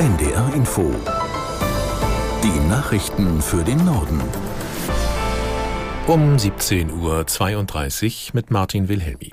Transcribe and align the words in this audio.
NDR 0.00 0.54
Info. 0.54 0.94
Die 2.42 2.68
Nachrichten 2.70 3.42
für 3.42 3.62
den 3.62 3.84
Norden. 3.84 4.18
Um 6.06 6.36
17.32 6.36 8.28
Uhr 8.28 8.30
mit 8.32 8.50
Martin 8.50 8.88
Wilhelmi. 8.88 9.32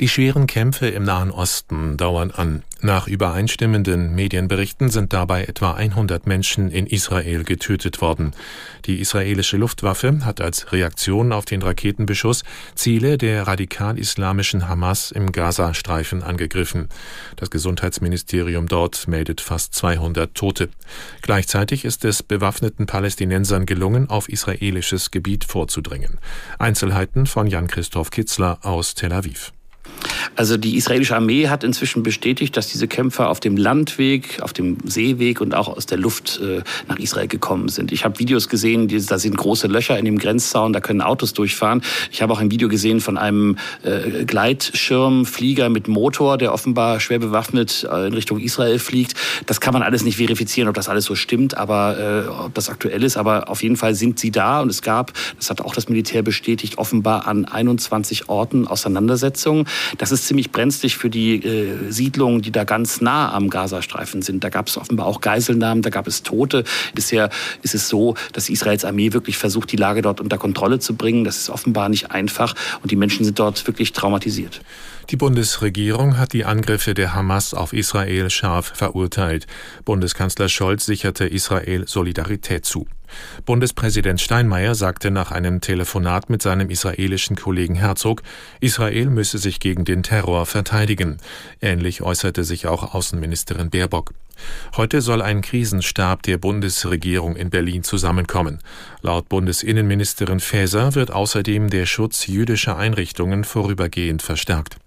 Die 0.00 0.08
schweren 0.08 0.48
Kämpfe 0.48 0.88
im 0.88 1.04
Nahen 1.04 1.30
Osten 1.30 1.96
dauern 1.96 2.32
an. 2.32 2.64
Nach 2.84 3.06
übereinstimmenden 3.06 4.12
Medienberichten 4.12 4.88
sind 4.88 5.12
dabei 5.12 5.44
etwa 5.44 5.74
100 5.74 6.26
Menschen 6.26 6.68
in 6.68 6.88
Israel 6.88 7.44
getötet 7.44 8.00
worden. 8.00 8.32
Die 8.86 8.98
israelische 8.98 9.56
Luftwaffe 9.56 10.24
hat 10.24 10.40
als 10.40 10.72
Reaktion 10.72 11.32
auf 11.32 11.44
den 11.44 11.62
Raketenbeschuss 11.62 12.42
Ziele 12.74 13.18
der 13.18 13.46
radikal-islamischen 13.46 14.68
Hamas 14.68 15.12
im 15.12 15.30
Gazastreifen 15.30 16.24
angegriffen. 16.24 16.88
Das 17.36 17.50
Gesundheitsministerium 17.50 18.66
dort 18.66 19.06
meldet 19.06 19.40
fast 19.40 19.76
200 19.76 20.34
Tote. 20.34 20.68
Gleichzeitig 21.20 21.84
ist 21.84 22.04
es 22.04 22.24
bewaffneten 22.24 22.86
Palästinensern 22.86 23.64
gelungen, 23.64 24.10
auf 24.10 24.28
israelisches 24.28 25.12
Gebiet 25.12 25.44
vorzudringen. 25.44 26.18
Einzelheiten 26.58 27.26
von 27.26 27.46
Jan-Christoph 27.46 28.10
Kitzler 28.10 28.58
aus 28.62 28.94
Tel 28.94 29.12
Aviv. 29.12 29.52
Also 30.36 30.56
die 30.56 30.76
israelische 30.76 31.14
Armee 31.14 31.48
hat 31.48 31.64
inzwischen 31.64 32.02
bestätigt, 32.02 32.56
dass 32.56 32.68
diese 32.68 32.88
Kämpfer 32.88 33.28
auf 33.28 33.40
dem 33.40 33.56
Landweg, 33.56 34.40
auf 34.40 34.52
dem 34.52 34.78
Seeweg 34.84 35.40
und 35.40 35.54
auch 35.54 35.68
aus 35.68 35.86
der 35.86 35.98
Luft 35.98 36.40
äh, 36.42 36.62
nach 36.88 36.98
Israel 36.98 37.28
gekommen 37.28 37.68
sind. 37.68 37.92
Ich 37.92 38.04
habe 38.04 38.18
Videos 38.18 38.48
gesehen, 38.48 38.88
die, 38.88 39.04
da 39.04 39.18
sind 39.18 39.36
große 39.36 39.66
Löcher 39.66 39.98
in 39.98 40.04
dem 40.04 40.18
Grenzzaun, 40.18 40.72
da 40.72 40.80
können 40.80 41.00
Autos 41.00 41.32
durchfahren. 41.32 41.82
Ich 42.10 42.22
habe 42.22 42.32
auch 42.32 42.38
ein 42.38 42.50
Video 42.50 42.68
gesehen 42.68 43.00
von 43.00 43.18
einem 43.18 43.56
äh, 43.82 44.24
Gleitschirmflieger 44.24 45.68
mit 45.68 45.88
Motor, 45.88 46.38
der 46.38 46.52
offenbar 46.52 47.00
schwer 47.00 47.18
bewaffnet 47.18 47.86
äh, 47.90 48.06
in 48.06 48.14
Richtung 48.14 48.38
Israel 48.38 48.78
fliegt. 48.78 49.14
Das 49.46 49.60
kann 49.60 49.72
man 49.72 49.82
alles 49.82 50.04
nicht 50.04 50.16
verifizieren, 50.16 50.68
ob 50.68 50.74
das 50.74 50.88
alles 50.88 51.04
so 51.04 51.14
stimmt, 51.14 51.56
aber 51.56 52.26
äh, 52.26 52.28
ob 52.28 52.54
das 52.54 52.70
aktuell 52.70 53.02
ist. 53.04 53.16
Aber 53.16 53.48
auf 53.48 53.62
jeden 53.62 53.76
Fall 53.76 53.94
sind 53.94 54.18
sie 54.18 54.30
da 54.30 54.60
und 54.60 54.70
es 54.70 54.82
gab, 54.82 55.12
das 55.36 55.50
hat 55.50 55.60
auch 55.60 55.74
das 55.74 55.88
Militär 55.88 56.22
bestätigt, 56.22 56.78
offenbar 56.78 57.26
an 57.26 57.44
21 57.44 58.28
Orten 58.28 58.66
Auseinandersetzungen. 58.66 59.66
Das 59.98 60.12
ist 60.12 60.21
ziemlich 60.26 60.50
brenzlig 60.50 60.96
für 60.96 61.10
die 61.10 61.36
äh, 61.36 61.90
Siedlungen, 61.90 62.42
die 62.42 62.50
da 62.50 62.64
ganz 62.64 63.00
nah 63.00 63.32
am 63.32 63.50
Gazastreifen 63.50 64.22
sind. 64.22 64.44
Da 64.44 64.48
gab 64.48 64.68
es 64.68 64.76
offenbar 64.76 65.06
auch 65.06 65.20
Geiselnahmen, 65.20 65.82
da 65.82 65.90
gab 65.90 66.06
es 66.06 66.22
Tote. 66.22 66.64
Bisher 66.94 67.30
ist 67.62 67.74
es 67.74 67.88
so, 67.88 68.14
dass 68.32 68.48
Israels 68.48 68.84
Armee 68.84 69.12
wirklich 69.12 69.38
versucht, 69.38 69.72
die 69.72 69.76
Lage 69.76 70.02
dort 70.02 70.20
unter 70.20 70.38
Kontrolle 70.38 70.78
zu 70.78 70.94
bringen. 70.94 71.24
Das 71.24 71.36
ist 71.36 71.50
offenbar 71.50 71.88
nicht 71.88 72.10
einfach 72.10 72.54
und 72.82 72.90
die 72.90 72.96
Menschen 72.96 73.24
sind 73.24 73.38
dort 73.38 73.66
wirklich 73.66 73.92
traumatisiert. 73.92 74.62
Die 75.10 75.16
Bundesregierung 75.16 76.16
hat 76.16 76.32
die 76.32 76.44
Angriffe 76.44 76.94
der 76.94 77.14
Hamas 77.14 77.54
auf 77.54 77.72
Israel 77.72 78.30
scharf 78.30 78.72
verurteilt. 78.74 79.46
Bundeskanzler 79.84 80.48
Scholz 80.48 80.86
sicherte 80.86 81.26
Israel 81.26 81.86
Solidarität 81.86 82.64
zu. 82.64 82.86
Bundespräsident 83.44 84.20
Steinmeier 84.20 84.74
sagte 84.74 85.10
nach 85.10 85.30
einem 85.30 85.60
Telefonat 85.60 86.30
mit 86.30 86.40
seinem 86.40 86.70
israelischen 86.70 87.36
Kollegen 87.36 87.74
Herzog, 87.74 88.22
Israel 88.60 89.06
müsse 89.06 89.38
sich 89.38 89.60
gegen 89.60 89.84
den 89.84 90.02
Terror 90.02 90.46
verteidigen. 90.46 91.18
Ähnlich 91.60 92.02
äußerte 92.02 92.44
sich 92.44 92.66
auch 92.66 92.94
Außenministerin 92.94 93.70
Baerbock. 93.70 94.12
Heute 94.76 95.02
soll 95.02 95.20
ein 95.20 95.42
Krisenstab 95.42 96.22
der 96.22 96.38
Bundesregierung 96.38 97.36
in 97.36 97.50
Berlin 97.50 97.82
zusammenkommen. 97.82 98.60
Laut 99.02 99.28
Bundesinnenministerin 99.28 100.40
Faeser 100.40 100.94
wird 100.94 101.10
außerdem 101.10 101.68
der 101.68 101.86
Schutz 101.86 102.26
jüdischer 102.26 102.76
Einrichtungen 102.76 103.44
vorübergehend 103.44 104.22
verstärkt. 104.22 104.78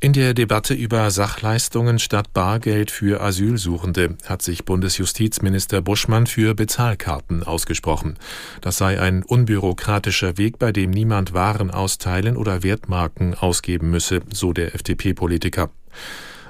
In 0.00 0.12
der 0.12 0.32
Debatte 0.32 0.74
über 0.74 1.10
Sachleistungen 1.10 1.98
statt 1.98 2.32
Bargeld 2.32 2.92
für 2.92 3.20
Asylsuchende 3.20 4.16
hat 4.26 4.42
sich 4.42 4.64
Bundesjustizminister 4.64 5.82
Buschmann 5.82 6.28
für 6.28 6.54
Bezahlkarten 6.54 7.42
ausgesprochen. 7.42 8.16
Das 8.60 8.78
sei 8.78 9.00
ein 9.00 9.24
unbürokratischer 9.24 10.38
Weg, 10.38 10.60
bei 10.60 10.70
dem 10.70 10.92
niemand 10.92 11.34
Waren 11.34 11.72
austeilen 11.72 12.36
oder 12.36 12.62
Wertmarken 12.62 13.34
ausgeben 13.34 13.90
müsse, 13.90 14.20
so 14.32 14.52
der 14.52 14.72
FDP-Politiker. 14.76 15.68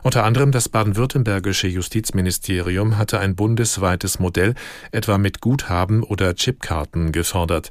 Unter 0.08 0.24
anderem 0.24 0.52
das 0.52 0.70
baden-württembergische 0.70 1.68
Justizministerium 1.68 2.96
hatte 2.96 3.20
ein 3.20 3.36
bundesweites 3.36 4.18
Modell 4.18 4.54
etwa 4.90 5.18
mit 5.18 5.42
Guthaben 5.42 6.02
oder 6.02 6.34
Chipkarten 6.34 7.12
gefordert. 7.12 7.70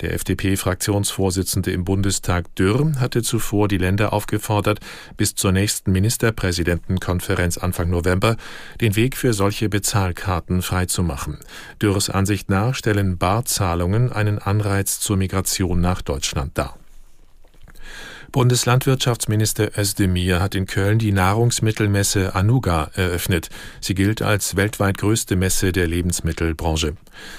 Der 0.00 0.12
FDP-Fraktionsvorsitzende 0.14 1.70
im 1.70 1.84
Bundestag 1.84 2.52
Dürr 2.56 2.94
hatte 2.98 3.22
zuvor 3.22 3.68
die 3.68 3.78
Länder 3.78 4.12
aufgefordert, 4.12 4.80
bis 5.16 5.36
zur 5.36 5.52
nächsten 5.52 5.92
Ministerpräsidentenkonferenz 5.92 7.56
Anfang 7.56 7.88
November 7.88 8.36
den 8.80 8.96
Weg 8.96 9.16
für 9.16 9.32
solche 9.32 9.68
Bezahlkarten 9.68 10.62
freizumachen. 10.62 11.38
Dürrs 11.80 12.10
Ansicht 12.10 12.50
nach 12.50 12.74
stellen 12.74 13.16
Barzahlungen 13.16 14.10
einen 14.10 14.40
Anreiz 14.40 14.98
zur 14.98 15.16
Migration 15.18 15.80
nach 15.80 16.02
Deutschland 16.02 16.58
dar. 16.58 16.76
Bundeslandwirtschaftsminister 18.36 19.78
Özdemir 19.78 20.42
hat 20.42 20.54
in 20.54 20.66
Köln 20.66 20.98
die 20.98 21.10
Nahrungsmittelmesse 21.10 22.34
Anuga 22.34 22.90
eröffnet. 22.94 23.48
Sie 23.80 23.94
gilt 23.94 24.20
als 24.20 24.56
weltweit 24.56 24.98
größte 24.98 25.36
Messe 25.36 25.72
der 25.72 25.86
Lebensmittelbranche. 25.86 26.96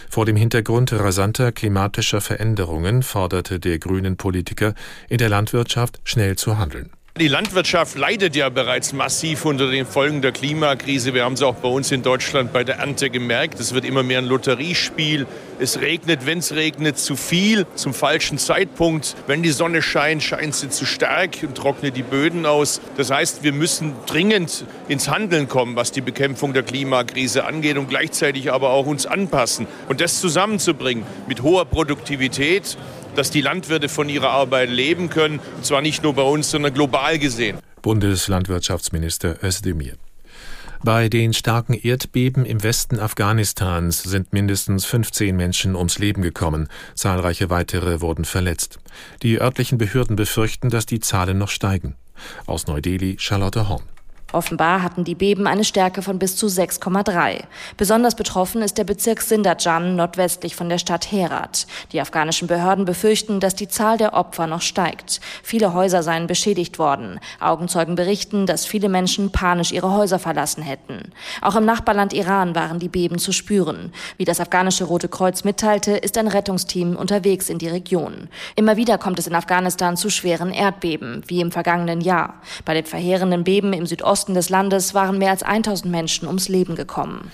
Vor 0.09 0.25
dem 0.25 0.35
Hintergrund 0.35 0.91
rasanter 0.91 1.51
klimatischer 1.51 2.19
Veränderungen 2.19 3.03
forderte 3.03 3.59
der 3.59 3.77
grünen 3.77 4.17
Politiker 4.17 4.73
in 5.07 5.19
der 5.19 5.29
Landwirtschaft 5.29 5.99
schnell 6.03 6.35
zu 6.35 6.57
handeln. 6.57 6.89
Die 7.19 7.27
Landwirtschaft 7.27 7.97
leidet 7.97 8.35
ja 8.35 8.49
bereits 8.49 8.93
massiv 8.93 9.43
unter 9.45 9.71
den 9.71 9.87
Folgen 9.87 10.21
der 10.21 10.31
Klimakrise. 10.31 11.15
Wir 11.15 11.23
haben 11.23 11.33
es 11.33 11.41
auch 11.41 11.55
bei 11.55 11.67
uns 11.67 11.91
in 11.91 12.03
Deutschland 12.03 12.53
bei 12.53 12.63
der 12.63 12.75
Ernte 12.75 13.09
gemerkt. 13.09 13.59
Es 13.59 13.73
wird 13.73 13.85
immer 13.85 14.03
mehr 14.03 14.19
ein 14.19 14.25
Lotteriespiel. 14.25 15.25
Es 15.57 15.81
regnet, 15.81 16.27
wenn 16.27 16.37
es 16.37 16.53
regnet, 16.53 16.99
zu 16.99 17.15
viel, 17.15 17.65
zum 17.73 17.95
falschen 17.95 18.37
Zeitpunkt. 18.37 19.15
Wenn 19.25 19.41
die 19.41 19.49
Sonne 19.49 19.81
scheint, 19.81 20.21
scheint 20.21 20.53
sie 20.53 20.69
zu 20.69 20.85
stark 20.85 21.39
und 21.41 21.55
trocknet 21.55 21.97
die 21.97 22.03
Böden 22.03 22.45
aus. 22.45 22.81
Das 22.97 23.09
heißt, 23.09 23.41
wir 23.41 23.51
müssen 23.51 23.93
dringend 24.05 24.65
ins 24.87 25.09
Handeln 25.09 25.47
kommen, 25.47 25.75
was 25.75 25.91
die 25.91 26.01
Bekämpfung 26.01 26.53
der 26.53 26.61
Klimakrise 26.61 27.45
angeht 27.45 27.79
und 27.79 27.89
gleichzeitig 27.89 28.51
aber 28.51 28.69
auch 28.69 28.85
uns 28.85 29.07
anpassen. 29.07 29.65
Und 29.89 30.01
das 30.01 30.21
zusammenzubringen 30.21 31.03
mit 31.27 31.41
hoher 31.41 31.65
Produktivität, 31.65 32.77
dass 33.17 33.31
die 33.31 33.41
Landwirte 33.41 33.89
von 33.89 34.09
ihrer 34.09 34.29
Arbeit 34.29 34.69
leben 34.69 35.09
können, 35.09 35.39
und 35.55 35.65
zwar 35.65 35.81
nicht 35.81 36.03
nur 36.03 36.13
bei 36.13 36.21
uns, 36.21 36.51
sondern 36.51 36.73
global 36.73 37.17
gesehen. 37.19 37.57
Bundeslandwirtschaftsminister 37.81 39.43
Özdemir. 39.43 39.93
Bei 40.83 41.09
den 41.09 41.33
starken 41.33 41.73
Erdbeben 41.73 42.45
im 42.45 42.61
Westen 42.61 42.99
Afghanistans 42.99 44.03
sind 44.03 44.31
mindestens 44.31 44.85
15 44.85 45.35
Menschen 45.35 45.75
ums 45.75 45.97
Leben 45.97 46.21
gekommen. 46.21 46.67
Zahlreiche 46.93 47.49
weitere 47.49 47.99
wurden 48.01 48.25
verletzt. 48.25 48.79
Die 49.23 49.41
örtlichen 49.41 49.79
Behörden 49.79 50.15
befürchten, 50.15 50.69
dass 50.69 50.85
die 50.85 50.99
Zahlen 50.99 51.39
noch 51.39 51.49
steigen. 51.49 51.95
Aus 52.45 52.67
Neu-Delhi 52.67 53.15
Charlotte 53.19 53.67
Horn. 53.67 53.83
Offenbar 54.33 54.83
hatten 54.83 55.05
die 55.05 55.15
Beben 55.15 55.47
eine 55.47 55.63
Stärke 55.63 56.01
von 56.01 56.19
bis 56.19 56.35
zu 56.35 56.47
6,3. 56.47 57.45
Besonders 57.77 58.13
betroffen 58.13 58.61
ist 58.61 58.77
der 58.77 58.83
Bezirk 58.83 59.21
Sindajan 59.21 59.95
nordwestlich 59.95 60.53
von 60.53 60.67
der 60.67 60.79
Stadt 60.79 61.13
Herat. 61.13 61.65
Die 61.93 62.01
afghanischen 62.01 62.49
Behörden 62.49 62.83
befürchten, 62.83 63.39
dass 63.39 63.55
die 63.55 63.69
Zahl 63.69 63.97
der 63.97 64.13
Opfer 64.13 64.45
noch 64.45 64.61
steigt. 64.61 65.21
Viele 65.43 65.73
Häuser 65.73 66.03
seien 66.03 66.27
beschädigt 66.27 66.77
worden. 66.77 67.21
Augenzeugen 67.39 67.95
berichten, 67.95 68.45
dass 68.45 68.65
viele 68.65 68.89
Menschen 68.89 69.31
panisch 69.31 69.71
ihre 69.71 69.93
Häuser 69.93 70.19
verlassen 70.19 70.61
hätten. 70.61 71.13
Auch 71.41 71.55
im 71.55 71.63
Nachbarland 71.63 72.11
Iran 72.11 72.53
waren 72.53 72.79
die 72.79 72.89
Beben 72.89 73.19
zu 73.19 73.31
spüren. 73.31 73.93
Wie 74.17 74.25
das 74.25 74.41
afghanische 74.41 74.83
Rote 74.83 75.07
Kreuz 75.07 75.45
mitteilte, 75.45 75.91
ist 75.95 76.17
ein 76.17 76.27
Rettungsteam 76.27 76.97
unterwegs 76.97 77.47
in 77.47 77.59
die 77.59 77.69
Region. 77.69 78.27
Immer 78.57 78.75
wieder 78.75 78.97
kommt 78.97 79.19
es 79.19 79.27
in 79.27 79.35
Afghanistan 79.35 79.95
zu 79.95 80.09
schweren 80.09 80.51
Erdbeben, 80.51 81.23
wie 81.27 81.39
im 81.39 81.53
vergangenen 81.53 82.01
Jahr. 82.01 82.41
Bei 82.65 82.73
den 82.73 82.85
verheerenden 82.85 83.45
Beben 83.45 83.71
im 83.71 83.85
Südosten 83.85 84.16
Osten 84.17 84.33
des 84.33 84.49
Landes 84.49 84.95
waren 84.95 85.19
mehr 85.19 85.29
als 85.29 85.43
1000 85.43 85.91
Menschen 85.91 86.25
ums 86.25 86.49
Leben 86.49 86.75
gekommen. 86.75 87.29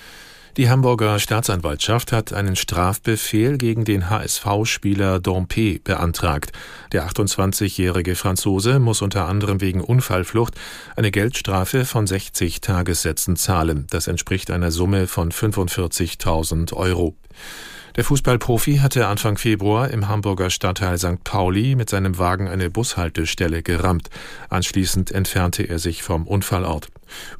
Die 0.58 0.68
Hamburger 0.68 1.18
Staatsanwaltschaft 1.18 2.12
hat 2.12 2.34
einen 2.34 2.56
Strafbefehl 2.56 3.56
gegen 3.56 3.86
den 3.86 4.10
HSV-Spieler 4.10 5.18
Dompe 5.18 5.80
beantragt. 5.82 6.52
Der 6.92 7.08
28-jährige 7.08 8.16
Franzose 8.16 8.80
muss 8.80 9.00
unter 9.00 9.26
anderem 9.26 9.62
wegen 9.62 9.80
Unfallflucht 9.80 10.56
eine 10.94 11.10
Geldstrafe 11.10 11.86
von 11.86 12.06
60 12.06 12.60
Tagessätzen 12.60 13.36
zahlen. 13.36 13.86
Das 13.88 14.06
entspricht 14.06 14.50
einer 14.50 14.70
Summe 14.70 15.06
von 15.06 15.32
45.000 15.32 16.74
Euro. 16.74 17.16
Der 17.96 18.02
Fußballprofi 18.02 18.78
hatte 18.78 19.06
Anfang 19.06 19.38
Februar 19.38 19.88
im 19.90 20.08
Hamburger 20.08 20.50
Stadtteil 20.50 20.98
St. 20.98 21.22
Pauli 21.22 21.76
mit 21.76 21.88
seinem 21.88 22.18
Wagen 22.18 22.48
eine 22.48 22.68
Bushaltestelle 22.68 23.62
gerammt. 23.62 24.10
Anschließend 24.48 25.12
entfernte 25.12 25.62
er 25.62 25.78
sich 25.78 26.02
vom 26.02 26.26
Unfallort. 26.26 26.88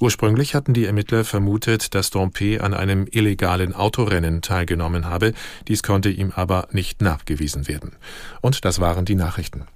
Ursprünglich 0.00 0.54
hatten 0.54 0.72
die 0.72 0.84
Ermittler 0.84 1.24
vermutet, 1.24 1.96
dass 1.96 2.10
Dompe 2.10 2.62
an 2.62 2.72
einem 2.72 3.08
illegalen 3.10 3.74
Autorennen 3.74 4.42
teilgenommen 4.42 5.06
habe. 5.06 5.32
Dies 5.66 5.82
konnte 5.82 6.10
ihm 6.10 6.30
aber 6.36 6.68
nicht 6.70 7.02
nachgewiesen 7.02 7.66
werden. 7.66 7.96
Und 8.40 8.64
das 8.64 8.78
waren 8.78 9.04
die 9.04 9.16
Nachrichten. 9.16 9.66